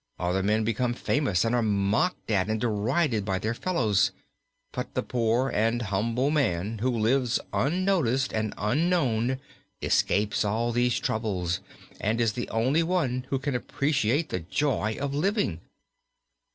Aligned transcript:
Other 0.17 0.41
men 0.41 0.63
become 0.63 0.95
famous, 0.95 1.45
and 1.45 1.53
are 1.53 1.61
mocked 1.61 2.31
at 2.31 2.49
and 2.49 2.59
derided 2.59 3.23
by 3.23 3.37
their 3.37 3.53
fellows. 3.53 4.11
But 4.73 4.95
the 4.95 5.03
poor 5.03 5.49
and 5.51 5.79
humble 5.79 6.31
man 6.31 6.79
who 6.79 6.89
lives 6.89 7.39
unnoticed 7.53 8.33
and 8.33 8.51
unknown 8.57 9.39
escapes 9.79 10.43
all 10.43 10.71
these 10.71 10.97
troubles 10.99 11.59
and 11.99 12.19
is 12.19 12.33
the 12.33 12.49
only 12.49 12.81
one 12.81 13.27
who 13.29 13.37
can 13.37 13.53
appreciate 13.53 14.29
the 14.29 14.39
joy 14.39 14.97
of 14.99 15.13
living." 15.13 15.61